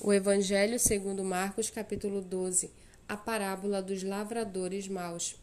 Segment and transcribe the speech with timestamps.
[0.00, 2.70] O Evangelho segundo Marcos, capítulo 12,
[3.08, 5.34] a parábola dos lavradores maus.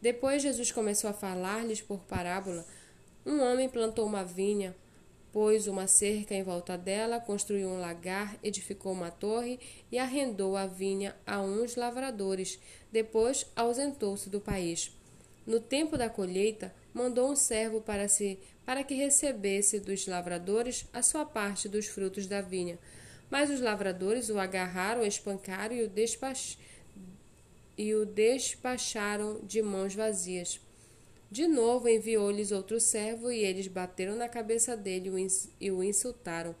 [0.00, 2.64] Depois Jesus começou a falar-lhes por parábola.
[3.24, 4.74] Um homem plantou uma vinha,
[5.30, 9.60] pôs uma cerca em volta dela, construiu um lagar, edificou uma torre
[9.90, 12.58] e arrendou a vinha a uns lavradores.
[12.90, 14.90] Depois ausentou-se do país.
[15.46, 21.02] No tempo da colheita, mandou um servo para si, para que recebesse dos lavradores a
[21.02, 22.78] sua parte dos frutos da vinha.
[23.32, 26.58] Mas os lavradores o agarraram, espancaram e o, despach...
[27.78, 30.60] e o despacharam de mãos vazias.
[31.30, 35.10] De novo enviou-lhes outro servo, e eles bateram na cabeça dele
[35.58, 36.54] e o insultaram.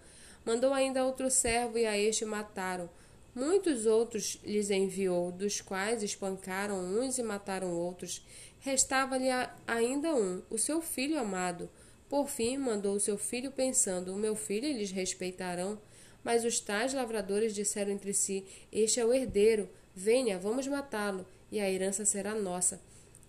[0.46, 2.88] Mandou ainda outro servo, e a este mataram.
[3.34, 8.24] Muitos outros lhes enviou, dos quais espancaram uns e mataram outros.
[8.60, 9.28] Restava-lhe
[9.66, 11.68] ainda um, o seu filho amado.
[12.08, 15.78] Por fim, mandou o seu filho, pensando: O meu filho eles respeitarão.
[16.24, 21.60] Mas os tais lavradores disseram entre si: Este é o herdeiro, venha, vamos matá-lo, e
[21.60, 22.80] a herança será nossa.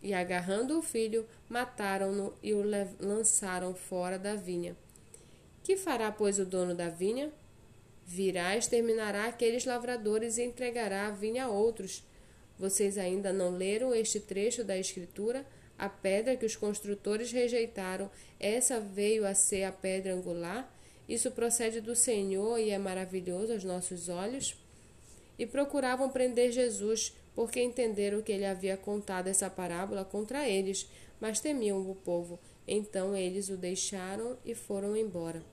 [0.02, 2.64] E agarrando o filho, mataram-no e o
[3.00, 4.76] lançaram fora da vinha.
[5.64, 7.32] Que fará, pois, o dono da vinha?
[8.06, 12.04] Virá, exterminará aqueles lavradores e entregará a vinha a outros.
[12.60, 15.46] Vocês ainda não leram este trecho da Escritura?
[15.78, 20.73] A pedra que os construtores rejeitaram, essa veio a ser a pedra angular?
[21.08, 24.56] Isso procede do Senhor e é maravilhoso aos nossos olhos?
[25.38, 30.88] E procuravam prender Jesus, porque entenderam que ele havia contado essa parábola contra eles,
[31.20, 32.40] mas temiam o povo.
[32.68, 35.44] Então eles o deixaram e foram embora.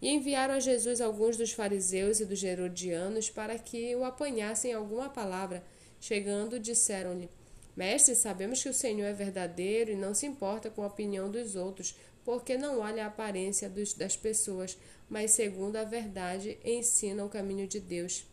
[0.00, 5.08] E enviaram a Jesus alguns dos fariseus e dos herodianos para que o apanhassem alguma
[5.08, 5.62] palavra.
[6.00, 7.30] Chegando, disseram-lhe:
[7.76, 11.54] Mestre, sabemos que o Senhor é verdadeiro e não se importa com a opinião dos
[11.54, 11.94] outros,
[12.24, 14.76] porque não olha a aparência dos, das pessoas,
[15.08, 18.24] mas segundo a verdade ensina o caminho de Deus.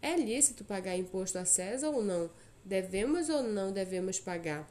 [0.00, 2.30] É lícito pagar imposto a César ou não?
[2.64, 4.70] Devemos ou não devemos pagar?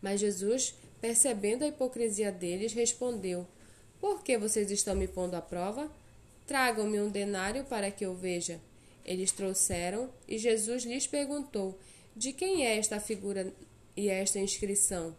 [0.00, 3.46] Mas Jesus, percebendo a hipocrisia deles, respondeu:
[4.00, 5.90] Por que vocês estão me pondo à prova?
[6.46, 8.60] Tragam-me um denário para que eu veja.
[9.04, 11.78] Eles trouxeram, e Jesus lhes perguntou:
[12.16, 13.52] De quem é esta figura
[13.96, 15.16] e esta inscrição?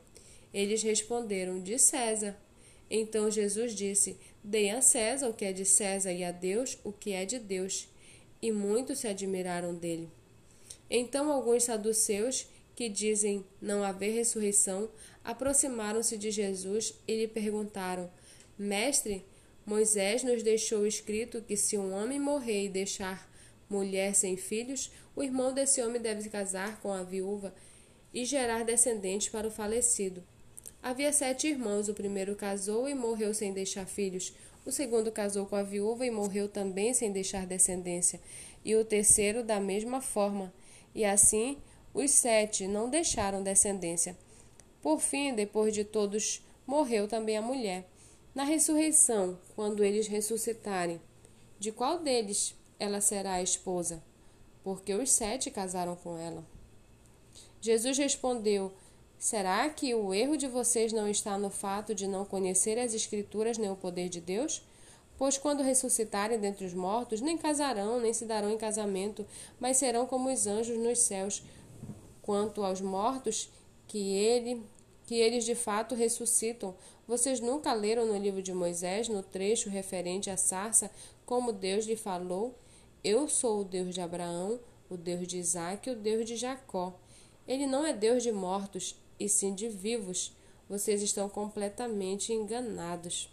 [0.54, 2.38] Eles responderam: De César.
[2.90, 6.92] Então Jesus disse: Dei a César o que é de César e a Deus o
[6.92, 7.88] que é de Deus.
[8.42, 10.10] E muitos se admiraram dele.
[10.90, 14.90] Então alguns saduceus, que dizem não haver ressurreição,
[15.24, 18.12] aproximaram-se de Jesus e lhe perguntaram:
[18.58, 19.24] Mestre,
[19.66, 23.30] Moisés nos deixou escrito que se um homem morrer e deixar
[23.70, 27.54] mulher sem filhos, o irmão desse homem deve casar com a viúva
[28.14, 30.22] e gerar descendentes para o falecido.
[30.84, 31.88] Havia sete irmãos.
[31.90, 34.34] O primeiro casou e morreu sem deixar filhos.
[34.66, 38.20] O segundo casou com a viúva e morreu também sem deixar descendência.
[38.66, 40.52] E o terceiro da mesma forma.
[40.94, 41.58] E assim,
[41.94, 44.18] os sete não deixaram descendência.
[44.82, 47.88] Por fim, depois de todos, morreu também a mulher.
[48.34, 51.00] Na ressurreição, quando eles ressuscitarem,
[51.60, 54.02] de qual deles ela será a esposa?
[54.64, 56.44] Porque os sete casaram com ela.
[57.60, 58.72] Jesus respondeu:
[59.22, 63.56] Será que o erro de vocês não está no fato de não conhecer as Escrituras
[63.56, 64.64] nem o poder de Deus?
[65.16, 69.24] Pois quando ressuscitarem dentre os mortos, nem casarão, nem se darão em casamento,
[69.60, 71.44] mas serão como os anjos nos céus.
[72.24, 73.52] Quanto aos mortos,
[73.88, 74.64] que ele
[75.06, 76.74] que eles de fato ressuscitam.
[77.08, 80.90] Vocês nunca leram no livro de Moisés, no trecho referente à sarça,
[81.28, 82.56] como Deus lhe falou:
[83.04, 84.60] Eu sou o Deus de Abraão,
[84.90, 86.96] o Deus de Isaque e o Deus de Jacó.
[87.48, 90.34] Ele não é Deus de mortos, e sim de vivos.
[90.70, 93.30] Vocês estão completamente enganados.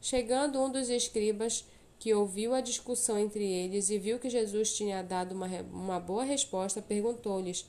[0.00, 1.64] Chegando um dos escribas,
[2.00, 6.24] que ouviu a discussão entre eles e viu que Jesus tinha dado uma, uma boa
[6.24, 7.66] resposta, perguntou-lhes: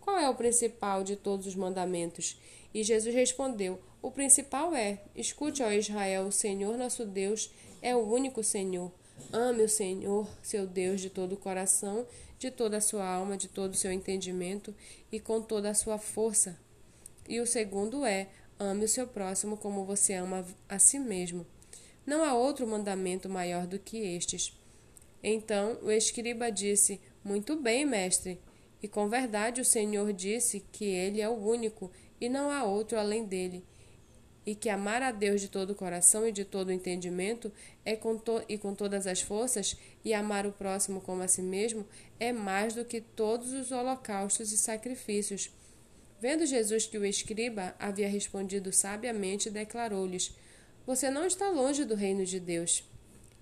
[0.00, 2.40] Qual é o principal de todos os mandamentos?
[2.72, 7.50] E Jesus respondeu: O principal é: Escute, ó Israel, o Senhor nosso Deus
[7.82, 8.90] é o único Senhor.
[9.30, 12.06] Ame o Senhor, seu Deus, de todo o coração,
[12.38, 14.74] de toda a sua alma, de todo o seu entendimento
[15.12, 16.58] e com toda a sua força.
[17.28, 18.28] E o segundo é:
[18.58, 21.46] ame o seu próximo como você ama a si mesmo.
[22.06, 24.56] Não há outro mandamento maior do que estes.
[25.22, 28.38] Então o escriba disse: Muito bem, mestre.
[28.82, 31.90] E com verdade o Senhor disse que ele é o único
[32.20, 33.64] e não há outro além dele.
[34.46, 37.50] E que amar a Deus de todo o coração e de todo o entendimento
[37.82, 39.74] é com e com todas as forças,
[40.04, 41.86] e amar o próximo como a si mesmo,
[42.20, 45.50] é mais do que todos os holocaustos e sacrifícios.
[46.24, 50.34] Vendo Jesus que o escriba havia respondido sabiamente, declarou-lhes:
[50.86, 52.82] Você não está longe do reino de Deus.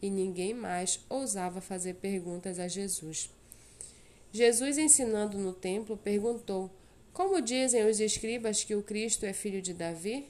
[0.03, 3.31] e ninguém mais ousava fazer perguntas a Jesus.
[4.33, 6.69] Jesus, ensinando no templo, perguntou:
[7.13, 10.27] Como dizem os escribas que o Cristo é filho de Davi?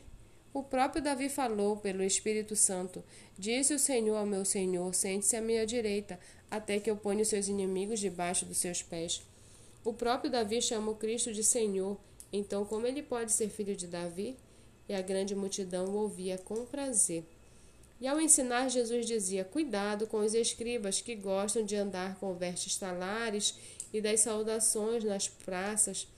[0.53, 3.03] O próprio Davi falou pelo Espírito Santo:
[3.39, 6.21] Disse o Senhor ao meu Senhor: Sente-se à minha direita,
[6.51, 9.23] até que eu ponha os seus inimigos debaixo dos seus pés.
[9.83, 11.99] O próprio Davi chama o Cristo de Senhor.
[12.33, 14.37] Então, como ele pode ser filho de Davi?
[14.89, 17.25] E a grande multidão o ouvia com prazer.
[18.01, 22.77] E ao ensinar, Jesus dizia: Cuidado com os escribas que gostam de andar com vestes
[22.77, 23.55] talares
[23.93, 26.09] e das saudações nas praças.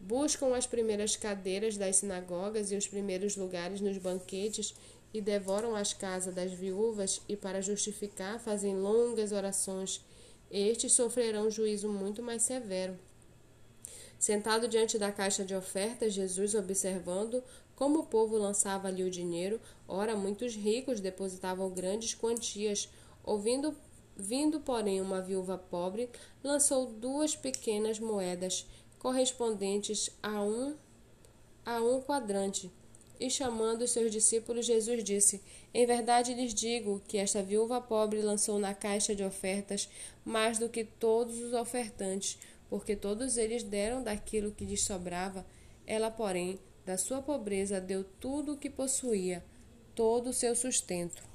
[0.00, 4.74] Buscam as primeiras cadeiras das sinagogas e os primeiros lugares nos banquetes
[5.12, 10.04] e devoram as casas das viúvas e, para justificar, fazem longas orações.
[10.50, 12.98] Estes sofrerão juízo muito mais severo.
[14.18, 17.42] Sentado diante da caixa de ofertas, Jesus, observando
[17.76, 22.88] como o povo lançava ali o dinheiro, ora muitos ricos depositavam grandes quantias.
[23.22, 23.76] Ouvindo,
[24.16, 26.10] vindo, porém, uma viúva pobre,
[26.42, 28.66] lançou duas pequenas moedas,
[28.98, 30.74] correspondentes a um
[31.64, 32.72] a um quadrante.
[33.20, 35.40] E chamando os seus discípulos, Jesus disse:
[35.72, 39.88] Em verdade lhes digo que esta viúva pobre lançou na caixa de ofertas
[40.24, 42.38] mais do que todos os ofertantes,
[42.68, 45.44] porque todos eles deram daquilo que lhes sobrava.
[45.86, 49.44] Ela, porém, da sua pobreza deu tudo o que possuía,
[49.94, 51.27] todo o seu sustento.